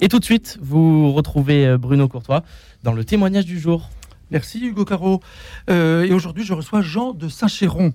[0.00, 2.42] Et tout de suite, vous retrouvez euh, Bruno Courtois
[2.82, 3.88] dans le témoignage du jour.
[4.30, 5.20] Merci Hugo Caro.
[5.70, 7.94] Euh, et aujourd'hui, je reçois Jean de Saint-Chéron.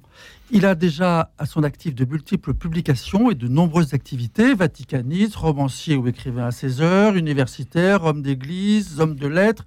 [0.50, 5.96] Il a déjà à son actif de multiples publications et de nombreuses activités, vaticaniste, romancier
[5.96, 9.66] ou écrivain à ses heures, universitaire, homme d'église, homme de lettres.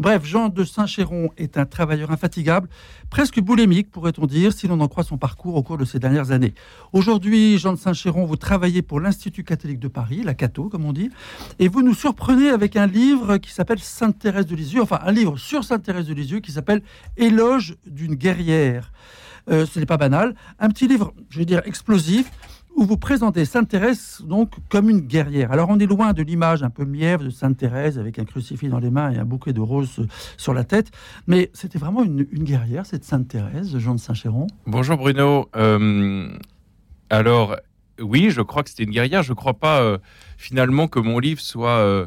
[0.00, 2.70] Bref, Jean de Saint-Chéron est un travailleur infatigable,
[3.10, 6.30] presque boulimique, pourrait-on dire, si l'on en croit son parcours au cours de ces dernières
[6.30, 6.54] années.
[6.94, 10.94] Aujourd'hui, Jean de Saint-Chéron, vous travaillez pour l'Institut catholique de Paris, la Cato, comme on
[10.94, 11.10] dit,
[11.58, 15.36] et vous nous surprenez avec un livre qui s'appelle Sainte-Thérèse de Lisieux, enfin un livre
[15.36, 16.80] sur Sainte-Thérèse de Lisieux qui s'appelle
[17.18, 18.92] Éloge d'une guerrière.
[19.50, 20.34] Euh, ce n'est pas banal.
[20.58, 22.30] Un petit livre, je vais dire, explosif,
[22.76, 25.52] où vous présentez Sainte Thérèse donc comme une guerrière.
[25.52, 28.68] Alors on est loin de l'image un peu mièvre de Sainte Thérèse avec un crucifix
[28.68, 30.06] dans les mains et un bouquet de roses
[30.36, 30.90] sur la tête,
[31.26, 34.46] mais c'était vraiment une, guerrière, cette Sainte Thérèse, Jean de Saint-Chéron.
[34.66, 35.48] Bonjour Bruno.
[35.56, 36.28] Euh,
[37.10, 37.56] alors
[38.00, 39.22] oui, je crois que c'était une guerrière.
[39.22, 39.98] Je ne crois pas euh,
[40.36, 42.06] finalement que mon livre soit euh,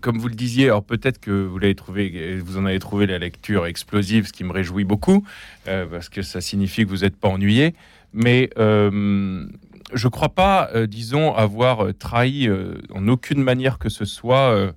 [0.00, 3.18] comme vous le disiez, alors peut-être que vous l'avez trouvé, vous en avez trouvé la
[3.18, 5.26] lecture explosive, ce qui me réjouit beaucoup,
[5.64, 7.74] parce que ça signifie que vous n'êtes pas ennuyé.
[8.14, 9.44] Mais euh,
[9.92, 12.48] je ne crois pas, euh, disons, avoir euh, trahi
[12.94, 14.72] en aucune manière que ce soit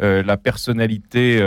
[0.00, 1.42] la personnalité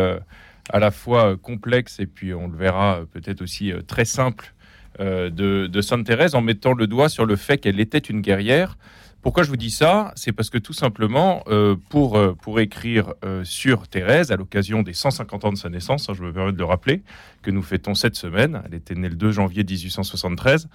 [0.70, 4.54] à la fois complexe et puis on le verra peut-être aussi très simple
[5.00, 8.78] de, Sainte Thérèse en mettant le doigt sur le fait qu'elle était une guerrière.
[9.22, 10.12] Pourquoi je vous dis ça?
[10.16, 11.44] C'est parce que tout simplement,
[11.90, 16.24] pour, pour écrire sur Thérèse, à l'occasion des 150 ans de sa naissance, hein, je
[16.24, 17.04] me permets de le rappeler,
[17.42, 20.68] que nous fêtons cette semaine, elle était née le 2 janvier 1873,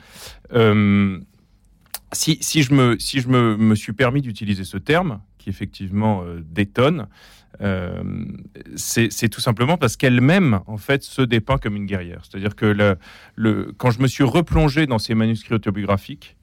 [2.13, 6.23] si, si, je, me, si je me, me suis permis d'utiliser ce terme, qui effectivement
[6.25, 7.07] euh, détonne,
[7.63, 8.03] euh,
[8.77, 12.23] c'est tout simplement parce qu'elle-même, en fait, se dépeint comme une guerrière.
[12.23, 12.97] C'est-à-dire que le,
[13.35, 16.37] le, quand je me suis replongé dans ces manuscrits autobiographiques,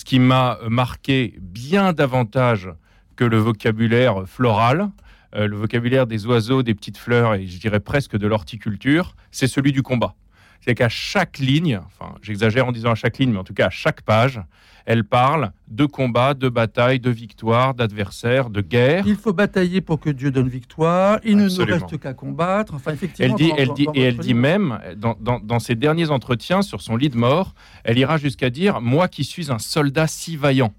[0.00, 2.70] ce qui m'a marqué bien davantage
[3.16, 4.88] que le vocabulaire floral,
[5.34, 9.46] euh, le vocabulaire des oiseaux, des petites fleurs et je dirais presque de l'horticulture, c'est
[9.46, 10.14] celui du combat.
[10.60, 13.66] C'est qu'à chaque ligne, enfin j'exagère en disant à chaque ligne, mais en tout cas
[13.66, 14.40] à chaque page,
[14.86, 19.04] elle parle de combat, de bataille, de victoire, d'adversaire, de guerre.
[19.06, 21.20] Il faut batailler pour que Dieu donne victoire.
[21.24, 22.74] Il ne nous reste qu'à combattre.
[22.74, 23.36] Enfin, effectivement.
[23.38, 26.96] Elle dit, elle dit, et elle dit même, dans, dans, ses derniers entretiens sur son
[26.96, 27.54] lit de mort,
[27.84, 30.74] elle ira jusqu'à dire Moi qui suis un soldat si vaillant.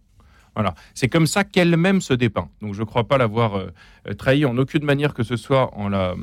[0.56, 0.76] Voilà.
[0.94, 2.50] C'est comme ça qu'elle-même se dépeint.
[2.62, 3.68] Donc je ne crois pas l'avoir euh,
[4.08, 6.16] euh, trahi en aucune manière que ce soit en, la,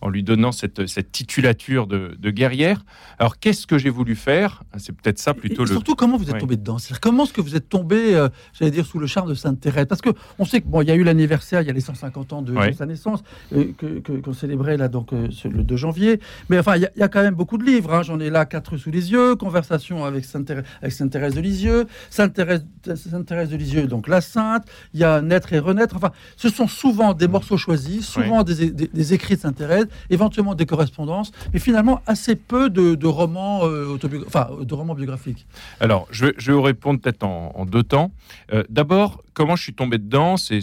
[0.00, 2.84] en lui donnant cette, cette titulature de, guerrière.
[3.20, 4.64] Alors qu'est-ce que j'ai voulu faire?
[4.78, 6.78] C'est peut-être ça plutôt et, Surtout comment vous êtes tombé dedans?
[6.78, 9.86] C'est-à-dire comment est-ce que vous êtes tombé, euh, j'allais dire, sous le charme de Sainte-Thérèse?
[9.86, 10.10] Parce que
[10.40, 12.42] on sait que bon, il y a eu l'anniversaire, il y a les 150 ans
[12.42, 16.18] de, sa naissance qu'on célébrait là donc le 2 janvier.
[16.48, 17.94] Mais enfin, il y, a quand même beaucoup de livres.
[17.94, 18.02] Hein.
[18.02, 19.36] J'en ai là quatre sous les yeux.
[19.36, 24.64] Conversation avec Sainte-Thérèse de Lisieux, Sainte-Thérèse Sainte de Lisieux donc la Sainte,
[24.94, 25.96] il y a Naître et Renaître.
[25.96, 31.32] Enfin, ce sont souvent des morceaux choisis, souvent des, écrits de Sainte-Thérèse, éventuellement des correspondances,
[31.52, 35.46] mais finalement assez peu de, romans, euh, enfin, de romans biographiques.
[35.80, 38.12] Alors, je, vais vous répondre peut-être en, deux temps.
[38.52, 40.36] Euh, d'abord, comment je suis tombé dedans?
[40.36, 40.60] C'est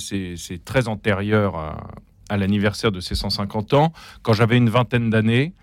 [0.66, 1.88] très antérieur à,
[2.30, 5.54] à l'anniversaire de ces 150 ans, quand j'avais une vingtaine d'années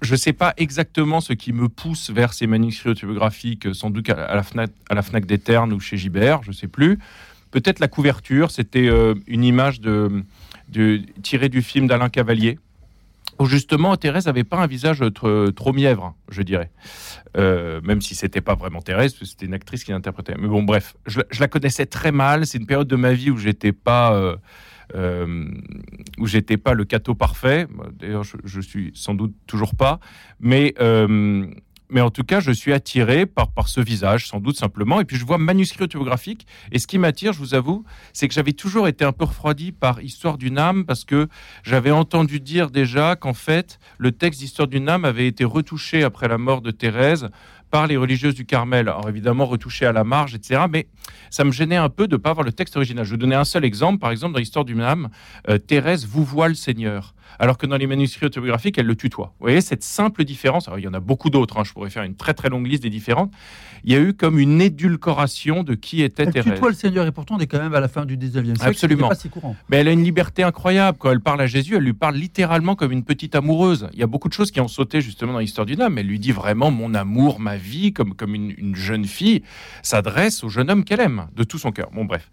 [0.00, 4.08] je ne sais pas exactement ce qui me pousse vers ces manuscrits autobiographiques, sans doute
[4.10, 4.70] à la FNAC,
[5.02, 6.98] FNAC d'Eterne ou chez Gibert, je ne sais plus.
[7.50, 9.80] Peut-être la couverture, c'était euh, une image
[11.22, 12.58] tirée du film d'Alain Cavalier,
[13.38, 16.70] où justement Thérèse n'avait pas un visage trop, mièvre, je dirais.
[17.36, 20.34] Euh, même si c'était pas vraiment Thérèse, c'était une actrice qui l'interprétait.
[20.38, 22.46] Mais bon, bref, je, la connaissais très mal.
[22.46, 24.14] C'est une période de ma vie où j'étais pas.
[24.14, 24.36] Euh, euh,
[24.94, 27.66] où j'étais pas le cateau parfait.
[27.98, 30.00] D'ailleurs, je, je, suis sans doute toujours pas,
[30.40, 31.46] mais euh,
[31.90, 35.00] mais en tout cas, je suis attiré par, par ce visage, sans doute simplement.
[35.00, 36.46] Et puis, je vois manuscrit autobiographique.
[36.72, 39.72] Et ce qui m'attire, je vous avoue, c'est que j'avais toujours été un peu refroidi
[39.72, 41.28] par Histoire d'une âme, parce que
[41.62, 46.28] j'avais entendu dire déjà qu'en fait, le texte d'Histoire d'une âme avait été retouché après
[46.28, 47.28] la mort de Thérèse
[47.70, 48.88] par les religieuses du Carmel.
[48.88, 50.62] Alors évidemment, retouché à la marge, etc.
[50.70, 50.86] Mais
[51.30, 53.04] ça me gênait un peu de ne pas avoir le texte original.
[53.04, 53.98] Je vais donner un seul exemple.
[53.98, 55.08] Par exemple, dans l'histoire du âme,
[55.48, 59.34] euh, Thérèse vous voit le Seigneur alors que dans les manuscrits autobiographiques, elle le tutoie.
[59.38, 60.68] Vous voyez cette simple différence?
[60.68, 62.66] Alors, il y en a beaucoup d'autres, hein, je pourrais faire une très très longue
[62.66, 63.32] liste des différentes.
[63.84, 66.52] Il y a eu comme une édulcoration de qui était elle Thérèse.
[66.54, 68.58] tutoie le Seigneur, et pourtant on est quand même à la fin du 19e siècle.
[68.62, 69.08] Absolument.
[69.08, 69.56] Pas si courant.
[69.68, 70.98] Mais elle a une liberté incroyable.
[70.98, 73.88] Quand elle parle à Jésus, elle lui parle littéralement comme une petite amoureuse.
[73.92, 75.98] Il y a beaucoup de choses qui ont sauté justement dans l'histoire d'une âme.
[75.98, 79.42] Elle lui dit vraiment mon amour, ma vie, comme, comme une, une jeune fille
[79.82, 81.90] s'adresse au jeune homme qu'elle aime de tout son cœur.
[81.92, 82.30] Bon, bref.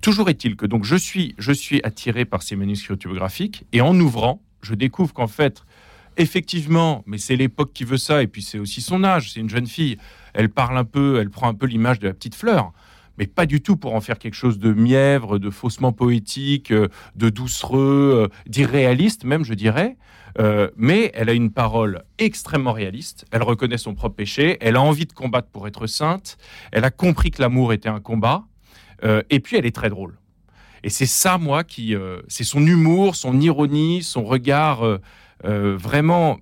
[0.00, 3.98] Toujours est-il que donc je suis, je suis attiré par ces manuscrits autobiographiques et en
[3.98, 5.64] ouvrant, je découvre qu'en fait,
[6.16, 9.48] effectivement, mais c'est l'époque qui veut ça, et puis c'est aussi son âge, c'est une
[9.48, 9.96] jeune fille,
[10.34, 12.72] elle parle un peu, elle prend un peu l'image de la petite fleur.
[13.18, 16.88] mais pas du tout pour en faire quelque chose de mièvre, de faussement poétique, euh,
[17.16, 19.98] de doucereux, euh, d'irréaliste même, je dirais.
[20.38, 23.26] Euh, mais elle a une parole extrêmement réaliste.
[23.30, 24.56] Elle reconnaît son propre péché.
[24.60, 26.38] Elle a envie de combattre pour être sainte.
[26.72, 28.44] Elle a compris que l'amour était un combat.
[29.02, 30.16] Et puis, elle est très drôle.
[30.82, 31.94] Et c'est ça, moi, qui,
[32.28, 34.98] c'est son humour, son ironie, son regard
[35.44, 36.38] vraiment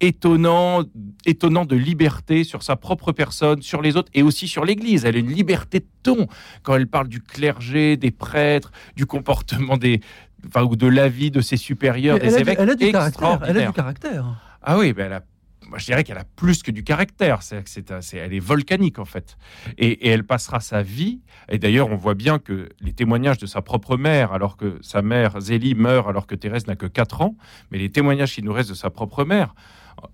[0.00, 0.82] étonnant,
[1.24, 5.04] étonnant de liberté sur sa propre personne, sur les autres et aussi sur l'Église.
[5.04, 6.26] Elle a une liberté de ton
[6.62, 10.00] quand elle parle du clergé, des prêtres, du comportement des,
[10.46, 12.58] enfin, ou de la vie de ses supérieurs, des évêques.
[12.60, 13.40] elle a du caractère.
[13.46, 14.24] Elle a du caractère.
[14.62, 15.22] Ah oui, ben elle a
[15.68, 17.42] moi, je dirais qu'elle a plus que du caractère.
[17.42, 19.36] C'est, c'est, elle est volcanique, en fait.
[19.78, 21.20] Et, et, elle passera sa vie.
[21.48, 25.02] Et d'ailleurs, on voit bien que les témoignages de sa propre mère, alors que sa
[25.02, 27.36] mère, Zélie, meurt alors que Thérèse n'a que 4 ans,
[27.70, 29.54] mais les témoignages qui nous restent de sa propre mère,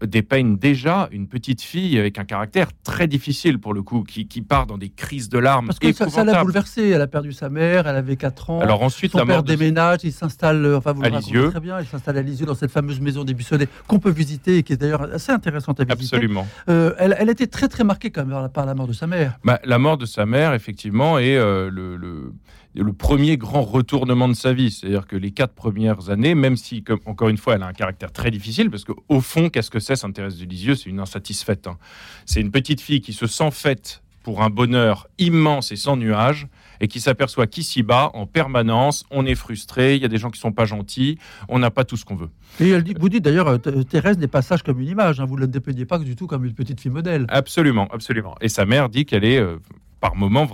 [0.04, 4.66] dépeignent déjà une petite fille avec un caractère très difficile pour le coup, qui, part
[4.66, 5.66] dans des crises de larmes.
[5.66, 6.90] Parce que ça, l'a bouleversée.
[6.90, 8.60] Elle a perdu sa mère, elle avait 4 ans.
[8.60, 12.18] Alors ensuite, son père déménage, il s'installe, euh, enfin vous le très bien, il s'installe
[12.18, 15.02] à Lisieux dans cette fameuse maison des Buissonnets qu'on peut visiter et qui est d'ailleurs
[15.02, 16.16] assez intéressante à visiter.
[16.16, 16.46] Absolument.
[16.68, 19.38] Euh, elle, elle, était très très marquée quand même par la mort de sa mère.
[19.44, 22.32] Bah, la mort de sa mère, effectivement, est euh, le, le
[22.74, 24.70] le premier grand retournement de sa vie.
[24.70, 27.72] C'est-à-dire que les quatre premières années, même si, comme, encore une fois, elle a un
[27.72, 30.74] caractère très difficile, parce qu'au fond, qu'est-ce que c'est, Sainte Thérèse de Lisieux?
[30.74, 31.66] C'est une insatisfaite.
[31.66, 31.78] Hein.
[32.24, 36.46] C'est une petite fille qui se sent faite pour un bonheur immense et sans nuages,
[36.80, 40.40] et qui s'aperçoit qu'ici-bas, en permanence, on est frustré, il y a des gens qui
[40.40, 42.30] sont pas gentils, on n'a pas tout ce qu'on veut.
[42.60, 45.24] Et elle dit, vous dites d'ailleurs, euh, Thérèse n'est pas sage comme une image, hein,
[45.24, 47.26] vous ne la dépeignez pas du tout comme une petite fille modèle.
[47.28, 48.36] Absolument, absolument.
[48.40, 49.58] Et sa mère dit qu'elle est, euh,
[50.00, 50.48] par moments,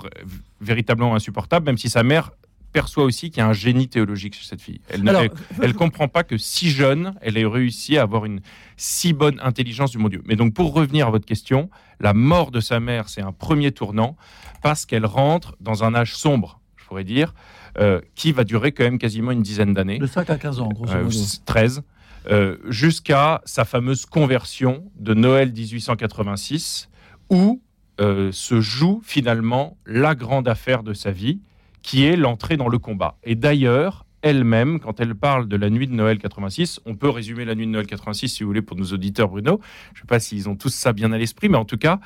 [0.61, 2.31] véritablement insupportable, même si sa mère
[2.73, 4.81] perçoit aussi qu'il y a un génie théologique chez cette fille.
[4.91, 8.41] Elle ne comprend pas que si jeune, elle ait réussi à avoir une
[8.77, 10.23] si bonne intelligence du mon Dieu.
[10.27, 11.71] Mais donc, pour revenir à votre question,
[12.01, 14.17] la mort de sa mère, c'est un premier tournant
[14.63, 17.35] parce qu'elle rentre dans un âge sombre, je pourrais dire,
[17.79, 19.99] euh, qui va durer quand même quasiment une dizaine d'années.
[19.99, 21.11] De 5 à 15 ans, grosso modo.
[21.47, 21.79] 13.
[21.79, 21.83] Euh,
[22.31, 26.91] euh, jusqu'à sa fameuse conversion de Noël 1886,
[27.31, 27.63] où
[28.01, 31.41] euh, se joue finalement la grande affaire de sa vie,
[31.83, 33.17] qui est l'entrée dans le combat.
[33.25, 37.45] Et d'ailleurs, elle-même, quand elle parle de la nuit de Noël 86, on peut résumer
[37.45, 39.61] la nuit de Noël 86 si vous voulez pour nos auditeurs, Bruno.
[39.95, 42.01] Je ne sais pas s'ils ont tous ça bien à l'esprit, mais en tout cas,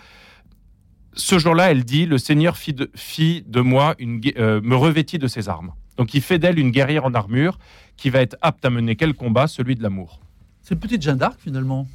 [1.14, 5.48] ce jour-là, elle dit Le Seigneur fit de, moi, une, euh, me revêtit de ses
[5.48, 5.72] armes.
[5.96, 7.58] Donc il fait d'elle une guerrière en armure
[7.96, 9.46] qui va être apte à mener quel combat?
[9.46, 10.20] Celui de l'amour.
[10.62, 11.86] C'est une petite Jeanne d'Arc finalement.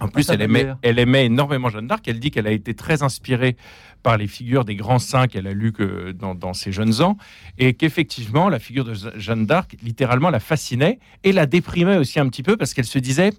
[0.00, 2.06] En plus, elle aimait, elle aimait énormément Jeanne d'Arc.
[2.08, 3.56] Elle dit qu'elle a été très inspirée
[4.02, 7.18] par les figures des grands saints qu'elle a lus que dans, ses jeunes ans,
[7.58, 12.28] et qu'effectivement, la figure de Jeanne d'Arc, littéralement, la fascinait et la déprimait aussi un
[12.28, 13.32] petit peu parce qu'elle se disait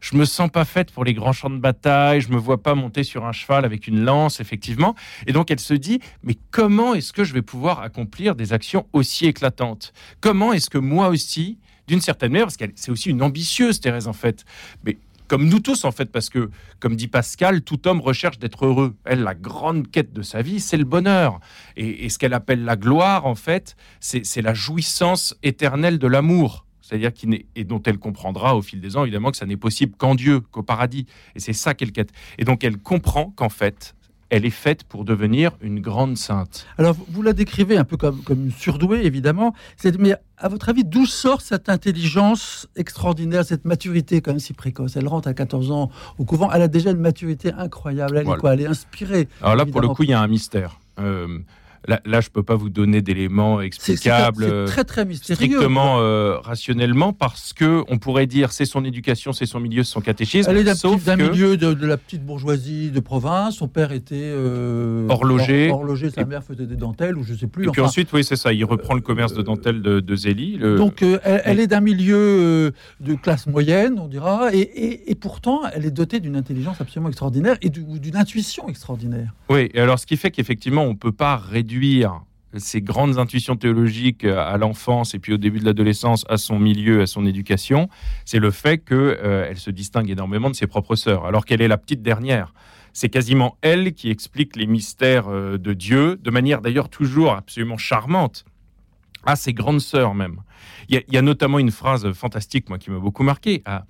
[0.00, 2.74] je me sens pas faite pour les grands champs de bataille, je me vois pas
[2.74, 4.94] monter sur un cheval avec une lance, effectivement.
[5.26, 8.86] Et donc elle se dit, mais comment est-ce que je vais pouvoir accomplir des actions
[8.92, 9.92] aussi éclatantes?
[10.20, 11.58] Comment est-ce que moi aussi,
[11.88, 14.44] d'une certaine manière, parce qu'elle c'est aussi une ambitieuse, Thérèse, en fait,
[14.84, 16.50] mais comme nous tous en fait, parce que,
[16.80, 18.94] comme dit Pascal, tout homme recherche d'être heureux.
[19.04, 21.40] Elle, la grande quête de sa vie, c'est le bonheur.
[21.76, 26.66] Et, ce qu'elle appelle la gloire, en fait, c'est la jouissance éternelle de l'amour.
[26.80, 29.96] C'est-à-dire qu'il et dont elle comprendra au fil des ans, évidemment, que ça n'est possible
[29.96, 31.06] qu'en Dieu, qu'au paradis.
[31.34, 32.10] Et c'est ça qu'elle quête.
[32.38, 33.95] Et donc elle comprend qu'en fait,
[34.30, 36.66] elle est faite pour devenir une grande sainte.
[36.78, 39.54] Alors, vous la décrivez un peu comme, comme une surdouée, évidemment.
[39.98, 44.96] Mais à votre avis, d'où sort cette intelligence extraordinaire, cette maturité quand même si précoce?
[44.96, 48.16] Elle rentre à 14 ans au couvent, elle a déjà une maturité incroyable.
[48.16, 48.54] Elle est quoi?
[48.54, 49.28] Elle est inspirée.
[49.42, 50.80] Alors là, pour le coup, il y a un mystère.
[50.98, 51.38] Euh,
[51.88, 57.12] Là, là, je peux pas vous donner d'éléments explicables euh, très, très strictement euh, rationnellement
[57.12, 60.50] parce que on pourrait dire c'est son éducation, c'est son milieu, son catéchisme.
[60.50, 60.64] Elle est
[61.04, 63.56] d'un milieu de, la petite bourgeoisie de province.
[63.56, 65.70] Son père était euh, horloger.
[65.70, 67.66] horloger, sa mère faisait des dentelles ou je sais plus.
[67.66, 68.52] Et puis ensuite, oui, c'est ça.
[68.52, 70.58] Il reprend le commerce de dentelles de, de Zélie.
[70.58, 75.90] Donc, elle, est d'un milieu de classe moyenne, on dira, et, et pourtant, elle est
[75.90, 79.32] dotée d'une intelligence absolument extraordinaire et d'une intuition extraordinaire.
[79.48, 79.70] Oui.
[79.74, 81.75] Et alors, ce qui fait qu'effectivement, on peut pas réduire
[82.58, 87.02] ses grandes intuitions théologiques à l'enfance et puis au début de l'adolescence à son milieu,
[87.02, 87.88] à son éducation,
[88.24, 91.68] c'est le fait qu'elle euh, se distingue énormément de ses propres sœurs, alors qu'elle est
[91.68, 92.54] la petite dernière.
[92.92, 97.76] C'est quasiment elle qui explique les mystères euh, de Dieu, de manière d'ailleurs toujours absolument
[97.76, 98.44] charmante,
[99.24, 100.40] à ses grandes sœurs même.
[100.88, 103.62] Il y, a notamment une phrase fantastique, moi, qui m'a beaucoup marqué.
[103.64, 103.86] À,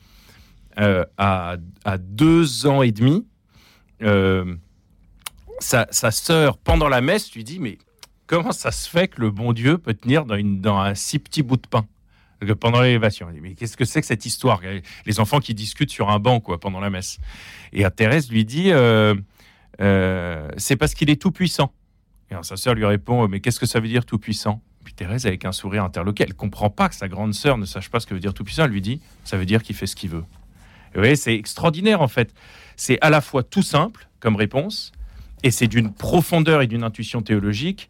[0.81, 1.59] euh, à,
[1.99, 3.27] deux ans et demi,
[5.61, 7.79] sa, sœur, pendant la messe, lui dit Mais
[8.27, 11.43] comment ça se fait que le bon Dieu peut tenir dans, une, un si petit
[11.43, 11.87] bout de pain?
[12.61, 13.29] Pendant l'élévation.
[13.41, 14.61] Mais qu'est-ce que c'est que cette histoire?
[15.07, 17.19] Les enfants qui discutent sur un banc quoi pendant la messe.
[17.73, 19.15] Et à Thérèse lui dit euh,
[19.81, 21.73] euh, c'est parce qu'il est tout puissant
[22.31, 24.61] Et sa sœur lui répond Mais qu'est-ce que ça veut dire tout-puissant?
[24.85, 27.91] Puis Thérèse, avec un sourire interloqué, elle comprend pas que sa grande sœur ne sache
[27.91, 28.65] pas ce que veut dire tout-puissant.
[28.65, 30.25] Elle lui dit Ça veut dire qu'il fait ce qu'il veut.
[30.93, 32.33] Et vous voyez, c'est extraordinaire en fait.
[32.77, 34.93] C'est à la fois tout simple comme réponse,
[35.43, 37.89] et c'est d'une profondeur et d'une intuition théologique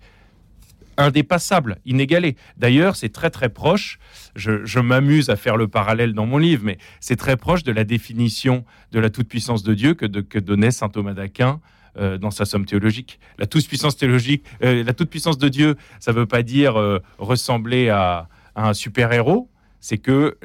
[0.96, 2.36] indépassable, inégalée.
[2.56, 3.98] D'ailleurs, c'est très très proche,
[4.34, 7.72] je, je m'amuse à faire le parallèle dans mon livre, mais c'est très proche de
[7.72, 10.06] la définition de la toute-puissance de Dieu que,
[10.38, 11.60] donnait saint Thomas d'Aquin
[11.98, 13.18] euh, dans sa somme théologique.
[13.38, 17.88] La toute-puissance théologique, euh, la toute-puissance de Dieu, ça ne veut pas dire euh, ressembler
[17.88, 19.50] à, un super-héros,
[19.80, 20.38] c'est que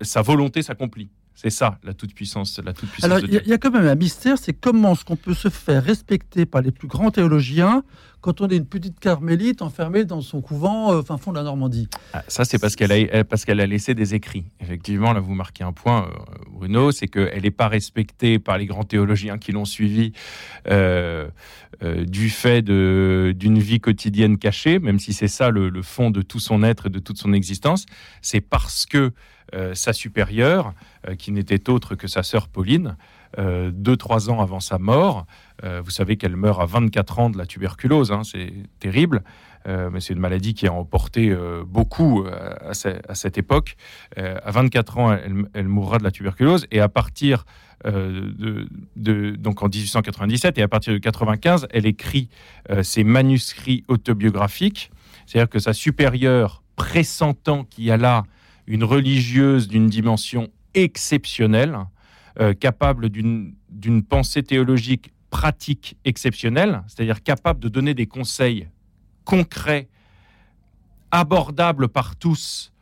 [0.00, 1.10] sa volonté s'accomplit.
[1.34, 4.38] C'est ça, la toute-puissance, la toute-puissance Alors, il y, a- y quand même un mystère,
[4.38, 7.82] c'est comment est-ce qu'on peut se faire respecter par les plus grands théologiens
[8.20, 11.42] quand on est une petite carmélite enfermée dans son couvent euh, fin fond de la
[11.42, 11.88] Normandie.
[12.12, 14.44] Ah, Ça, c'est parce qu'elle a, parce qu'elle a laissé des écrits.
[14.60, 18.66] Effectivement, là, vous marquez un point, euh, Bruno, c'est qu'elle n'est pas respectée par les
[18.66, 20.12] grands théologiens qui l'ont suivie
[20.68, 21.26] euh,
[21.82, 26.22] euh, du fait d'une vie quotidienne cachée, même si c'est ça le, le fond de
[26.22, 27.86] tout son être et de toute son existence.
[28.20, 29.10] C'est parce que euh,
[29.74, 30.72] sa supérieure,
[31.08, 32.96] euh, qui n'était autre que sa sœur Pauline,
[33.38, 35.26] euh, deux, trois ans avant sa mort,
[35.64, 39.22] euh, vous savez qu'elle meurt à 24 ans de la tuberculose, hein, c'est terrible.
[39.68, 43.38] Euh, mais c'est une maladie qui a emporté euh, beaucoup euh, à, ce- à cette
[43.38, 43.76] époque.
[44.18, 45.16] Euh, à 24 ans,
[45.54, 47.44] elle, mourra de la tuberculose et à partir
[47.86, 52.28] euh, de, de- donc en 1897 et à partir de 95, elle écrit
[52.70, 54.90] euh, ses manuscrits autobiographiques.
[55.26, 58.24] C'est-à-dire que sa supérieure, pressentant qu'il y a là
[58.66, 61.78] une religieuse d'une dimension exceptionnelle,
[62.40, 63.54] euh, capable d'une
[64.08, 68.68] pensée théologique pratique exceptionnelle, c'est-à-dire capable de donner des conseils
[69.24, 69.88] concrets,
[71.10, 72.72] abordables par tous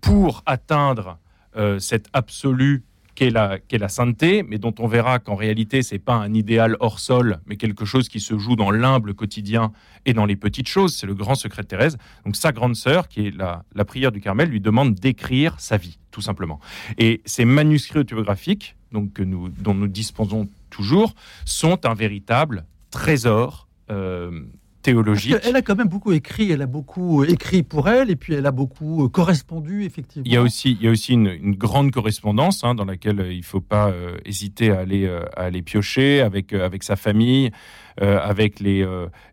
[0.00, 1.18] pour atteindre
[1.56, 2.84] euh, cette absolue
[3.20, 6.78] qu'est la, qu'est la sainteté, mais dont on verra qu'en réalité, c'est pas un idéal
[6.80, 9.72] hors sol, mais quelque chose qui se joue dans l'humble quotidien
[10.06, 10.96] et dans les petites choses.
[10.96, 11.98] C'est le grand secret de Thérèse.
[12.24, 15.76] Donc sa grande sœur, qui est la, la prière du Carmel, lui demande d'écrire sa
[15.76, 16.60] vie, tout simplement.
[16.96, 23.68] Et ces manuscrits autobiographiques, donc, que nous, dont nous disposons toujours, sont un véritable trésor
[23.90, 24.46] euh,
[24.82, 25.36] théologique.
[25.44, 28.46] Elle a quand même beaucoup écrit, elle a beaucoup écrit pour elle, et puis elle
[28.46, 30.24] a beaucoup euh, correspondu, effectivement.
[30.26, 33.20] Il y a aussi, il y a aussi une, une grande correspondance hein, dans laquelle
[33.20, 36.64] euh, il ne faut pas euh, hésiter à aller, euh, à aller piocher avec, euh,
[36.64, 37.50] avec sa famille,
[37.98, 38.86] avec les,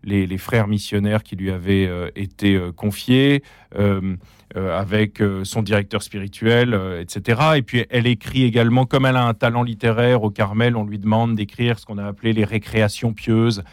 [0.03, 3.41] les, les frères missionnaires qui lui avaient été confiés,
[4.55, 7.41] avec euh, son directeur spirituel, euh, etc.
[7.57, 10.99] Et puis elle écrit également, comme elle a un talent littéraire au Carmel, on lui
[10.99, 13.63] demande d'écrire ce qu'on a appelé les récréations pieuses,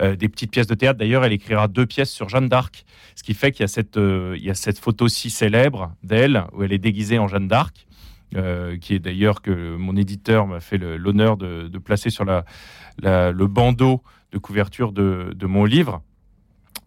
[0.00, 0.98] euh, des petites pièces de théâtre.
[0.98, 2.84] D'ailleurs, elle écrira deux pièces sur Jeanne d'Arc,
[3.14, 4.36] ce qui fait qu'il y a cette, euh,
[4.80, 7.86] photo si célèbre d'elle où elle est déguisée en Jeanne d'Arc.
[8.34, 14.02] euh, qui est d'ailleurs que mon éditeur m'a fait l'honneur de, placer sur le bandeau
[14.32, 16.02] de couverture de mon livre.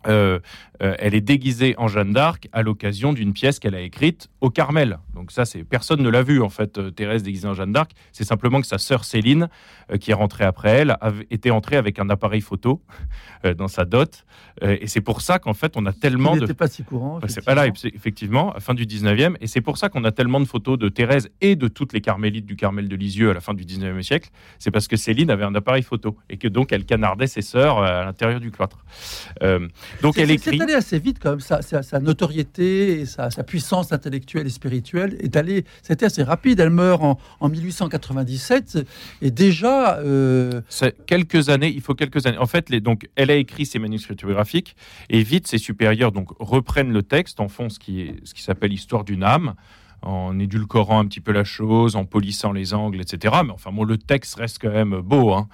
[0.07, 0.39] Euh,
[0.83, 4.49] euh, elle est déguisée en Jeanne d'Arc à l'occasion d'une pièce qu'elle a écrite au
[4.49, 4.99] Carmel.
[5.13, 6.77] Donc ça, c'est personne ne l'a vu en fait.
[6.77, 9.47] euh, Thérèse déguisée en Jeanne d'Arc, c'est simplement que sa sœur Céline,
[9.99, 12.81] qui est rentrée après elle, avait été entrée avec un appareil photo
[13.57, 14.25] dans sa dot.
[14.61, 17.17] Et c'est pour ça qu'en fait, on a tellement Qui de pas si courant.
[17.17, 17.95] Enfin, c'est pas là, effectivement.
[17.95, 19.35] effectivement, à la fin du 19e.
[19.41, 22.01] Et c'est pour ça qu'on a tellement de photos de Thérèse et de toutes les
[22.01, 24.29] carmélites du Carmel de Lisieux à la fin du 19e siècle.
[24.59, 27.79] C'est parce que Céline avait un appareil photo et que donc elle canardait ses sœurs
[27.79, 28.85] à l'intérieur du cloître.
[30.01, 30.57] Donc elle écrit.
[30.57, 31.39] C'est allé assez vite quand même.
[31.39, 35.65] Sa, sa- sa notoriété et sa, sa puissance intellectuelle et spirituelle est allée.
[35.83, 36.59] C'était assez rapide.
[36.59, 38.79] Elle meurt en, en 1897
[39.21, 39.97] et déjà.
[39.99, 42.37] euh, C'est quelques années, il faut quelques années.
[42.37, 44.75] En fait, les, donc, elle a écrit ses manuscrits autobiographiques
[45.09, 48.41] et vite ses supérieurs donc, reprennent le texte, en font ce qui, est, ce qui
[48.41, 49.55] s'appelle Histoire d'une âme,
[50.01, 53.35] en édulcorant un petit peu la chose, en polissant les angles, etc.
[53.45, 55.33] Mais enfin, bon, le texte reste quand même beau.
[55.33, 55.47] Hein.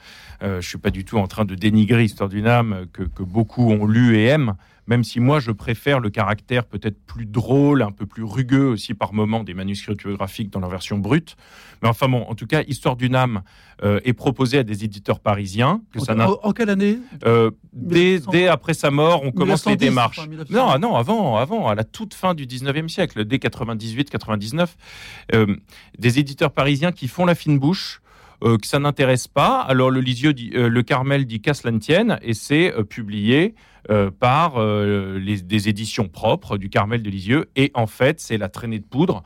[0.44, 3.24] Euh, je suis pas du tout en train de dénigrer Histoire d'une âme que, que
[3.24, 4.56] beaucoup ont lu et aiment,
[4.88, 8.94] même si moi je préfère le caractère peut-être plus drôle, un peu plus rugueux aussi
[8.94, 11.36] par moments des manuscrits autobiographiques dans leur version brute.
[11.82, 13.42] Mais enfin bon, en tout cas, Histoire d'une âme
[13.84, 15.82] euh, est proposée à des éditeurs parisiens.
[15.92, 17.00] Que en, en- en quelle année?
[17.26, 18.32] Euh, dès, 1900.
[18.32, 20.20] dès après sa mort, on commence les 1910, démarches.
[20.20, 20.54] enfin, 1900.
[20.54, 24.68] Non, ah non, avant, avant, à la toute fin du 19e siècle, dès 98-99,
[25.34, 25.56] euh,
[25.98, 28.01] des éditeurs parisiens qui font la fine bouche.
[28.44, 29.60] Euh, que ça n'intéresse pas.
[29.60, 31.72] Alors le euh, Carmel dit qu'à cela
[32.24, 33.56] et c'est euh, publié
[34.20, 37.50] par des éditions propres du Carmel de Lisieux.
[37.56, 39.24] Et en fait, c'est la traînée de poudre.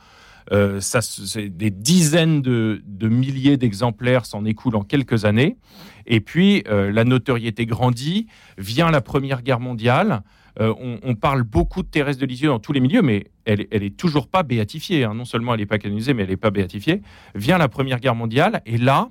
[0.52, 1.00] Euh, ça,
[1.36, 5.56] des dizaines de, milliers d'exemplaires s'en écoulent en quelques années.
[6.06, 8.26] Et puis, euh, la notoriété grandit.
[8.58, 10.22] Vient la Première Guerre mondiale.
[10.58, 10.72] Euh,
[11.02, 13.94] on, parle beaucoup de Thérèse de Lisieux dans tous les milieux, mais elle, elle est
[13.94, 15.04] toujours pas béatifiée.
[15.04, 15.12] hein.
[15.12, 17.02] Non seulement elle n'est pas canonisée, mais elle n'est pas béatifiée.
[17.34, 19.10] Vient la Première Guerre mondiale, et là,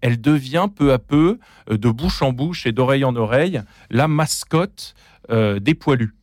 [0.00, 1.38] elle devient peu à peu,
[1.70, 4.94] euh, de bouche en bouche et d'oreille en oreille, la mascotte
[5.30, 6.17] des poilus.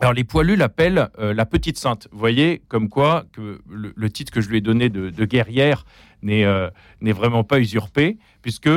[0.00, 2.08] Alors les poilus l'appellent euh, la petite sainte.
[2.12, 5.84] Vous voyez comme quoi que le, titre que je lui ai donné de, guerrière
[6.22, 6.44] n'est
[7.02, 8.70] vraiment pas usurpé, puisque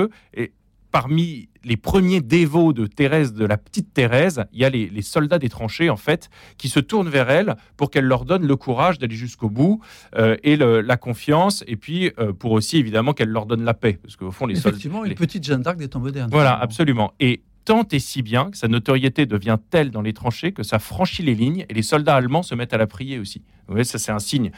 [0.91, 5.39] parmi les premiers dévots de Thérèse, de la petite Thérèse, il y a les, soldats
[5.39, 8.99] des tranchées, en fait, qui se tournent vers elle pour qu'elle leur donne le courage
[8.99, 9.81] d'aller jusqu'au bout
[10.17, 13.99] euh, et la confiance, et puis euh, pour aussi, évidemment, qu'elle leur donne la paix.
[14.01, 16.29] Parce qu'au fond, les Effectivement, une petite Jeanne d'Arc des temps modernes.
[16.31, 17.13] Voilà, absolument.
[17.19, 20.79] Et tant et si bien que sa notoriété devient telle dans les tranchées que ça
[20.79, 23.41] franchit les lignes et les soldats allemands se mettent à la prier aussi.
[23.67, 24.51] Voyez, ça c'est un signe.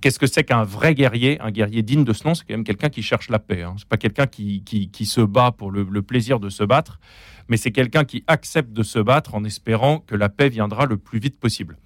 [0.00, 2.64] Qu'est-ce que c'est qu'un vrai guerrier Un guerrier digne de ce nom, c'est quand même
[2.64, 3.62] quelqu'un qui cherche la paix.
[3.62, 3.74] Hein.
[3.78, 6.98] C'est pas quelqu'un qui, qui, se bat pour le, plaisir de se battre,
[7.48, 10.96] mais c'est quelqu'un qui accepte de se battre en espérant que la paix viendra le
[10.96, 11.78] plus vite possible.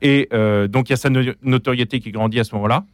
[0.00, 1.10] Et euh, donc il y a sa
[1.42, 2.84] notoriété qui grandit à ce moment-là.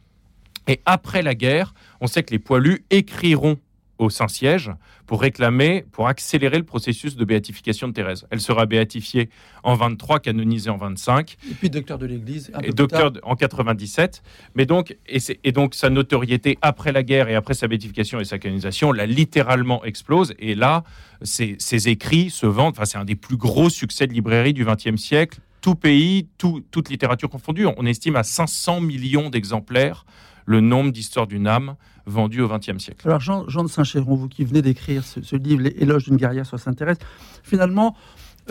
[0.67, 3.57] Et après la guerre, on sait que les poilus écriront
[3.97, 4.71] au Saint-Siège
[5.05, 8.25] pour réclamer, pour accélérer le processus de béatification de Thérèse.
[8.29, 9.29] Elle sera béatifiée
[9.63, 11.37] en 23, canonisée en 25.
[11.49, 12.51] Et puis docteur de l'Église.
[12.63, 14.23] Et docteur en 97.
[14.55, 18.25] Mais donc, et, et, donc sa notoriété après la guerre et après sa béatification et
[18.25, 20.33] sa canonisation, l'a littéralement explose.
[20.39, 20.83] Et là,
[21.21, 22.73] ses, ses écrits se vendent.
[22.75, 25.39] Enfin, c'est un des plus gros succès de librairie du XXe siècle.
[25.61, 27.67] Tout pays, tout, toute littérature confondue.
[27.77, 30.05] On estime à 500 millions d'exemplaires
[30.45, 33.07] le nombre d'histoires d'une âme vendues au XXe siècle.
[33.07, 36.97] Alors Jean, de Saint-Chéron, vous qui venez d'écrire ce, livre, L'éloge d'une guerrière sur Sainte-Thérèse,
[37.43, 37.95] finalement,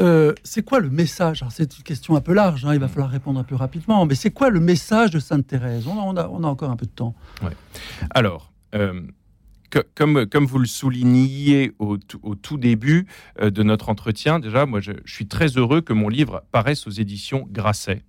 [0.01, 1.45] euh, c'est quoi le message?
[1.51, 4.15] C'est une question un peu large, hein, il va falloir répondre un peu rapidement, mais
[4.15, 7.15] c'est quoi le message de Sainte-Thérèse on, a, encore un peu de temps.
[8.11, 9.03] Alors, euh,
[9.95, 13.07] comme, vous le souligniez au, tout début
[13.41, 16.91] euh, de notre entretien, déjà, moi, je, suis très heureux que mon livre paraisse aux
[16.91, 18.03] éditions Grasset.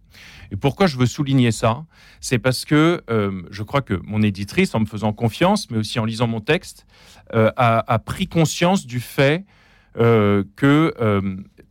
[0.52, 1.86] Et pourquoi je veux souligner ça?
[2.22, 6.00] C'est parce que euh, je crois que mon éditrice, en me faisant confiance, mais aussi
[6.00, 6.86] en lisant mon texte,
[7.34, 9.46] euh, a, pris conscience du fait
[9.96, 10.94] que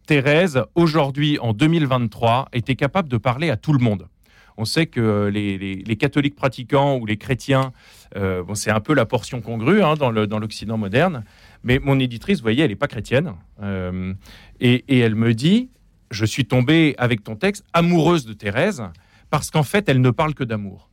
[0.07, 4.09] Thérèse, aujourd'hui, en 2023, était capable de parler à tout le monde.
[4.57, 7.73] On sait que les, catholiques pratiquants ou les chrétiens,
[8.17, 11.25] euh, bon, c'est un peu la portion congrue hein, dans l'Occident moderne.
[11.65, 13.35] Mais mon éditrice, vous voyez, elle n'est pas chrétienne.
[13.63, 14.15] Euh,
[14.61, 15.71] et, et, elle me dit,
[16.11, 18.83] je suis tombée avec ton texte amoureuse de Thérèse,
[19.31, 20.91] parce qu'en fait, elle ne parle que d'amour.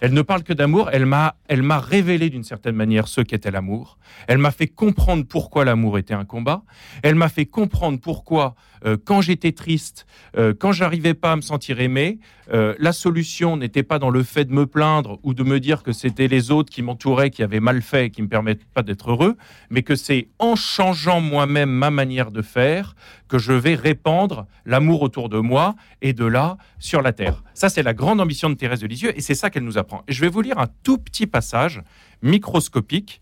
[0.00, 3.50] Elle ne parle que d'amour, elle m'a, elle m'a révélé d'une certaine manière ce qu'était
[3.50, 3.98] l'amour.
[4.26, 6.62] Elle m'a fait comprendre pourquoi l'amour était un combat.
[7.02, 11.40] Elle m'a fait comprendre pourquoi, euh, quand j'étais triste, euh, quand j'arrivais pas à me
[11.40, 12.18] sentir aimé,
[12.52, 15.82] euh, la solution n'était pas dans le fait de me plaindre ou de me dire
[15.82, 18.82] que c'était les autres qui m'entouraient qui avaient mal fait et qui me permettent pas
[18.82, 19.36] d'être heureux,
[19.70, 22.94] mais que c'est en changeant moi-même ma manière de faire
[23.28, 27.42] que je vais répandre l'amour autour de moi et de là sur la terre.
[27.54, 30.04] Ça, c'est la grande ambition de Thérèse de Lisieux et c'est ça qu'elle nous apprend.
[30.08, 31.82] Et je vais vous lire un tout petit passage
[32.22, 33.20] microscopique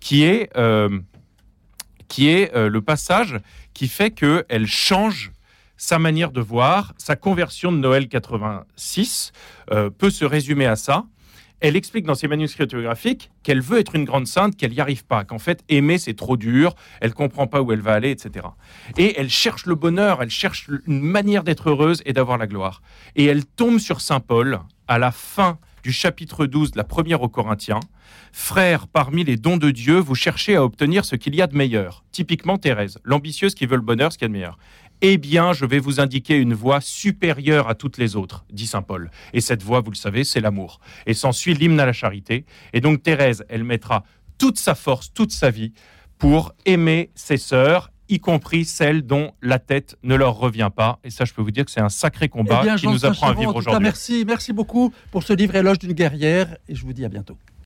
[0.00, 0.50] qui est,
[2.08, 3.38] qui est euh, le passage
[3.74, 5.32] qui fait qu'elle change
[5.76, 9.32] sa manière de voir, sa conversion de Noël 86
[9.70, 11.04] euh, peut se résumer à ça.
[11.60, 15.04] Elle explique dans ses manuscrits autographiques qu'elle veut être une grande sainte, qu'elle n'y arrive
[15.04, 18.46] pas, qu'en fait aimer c'est trop dur, elle comprend pas où elle va aller, etc.
[18.96, 22.80] Et elle cherche le bonheur, elle cherche une manière d'être heureuse et d'avoir la gloire.
[23.16, 27.22] Et elle tombe sur Saint Paul à la fin du chapitre 12 de la première
[27.22, 27.80] aux Corinthiens.
[28.30, 31.56] Frères, parmi les dons de Dieu, vous cherchez à obtenir ce qu'il y a de
[31.56, 32.04] meilleur.
[32.12, 34.58] Typiquement Thérèse, l'ambitieuse qui veut le bonheur, ce qu'il y a de meilleur.
[35.00, 38.82] Eh bien, je vais vous indiquer une voie supérieure à toutes les autres, dit Saint
[38.82, 39.10] Paul.
[39.32, 40.78] Et cette voie, vous le savez, c'est l'amour.
[41.06, 42.44] Et s'ensuit l'hymne à la charité.
[42.74, 44.04] Et donc Thérèse, elle mettra
[44.36, 45.72] toute sa force, toute sa vie
[46.18, 50.98] pour aimer ses sœurs y compris celles dont la tête ne leur revient pas.
[51.04, 53.28] Et ça, je peux vous dire que c'est un sacré combat eh qui nous apprend
[53.28, 53.82] à vivre aujourd'hui.
[53.82, 57.36] Merci, merci beaucoup pour ce livre Éloge d'une guerrière et je vous dis à bientôt.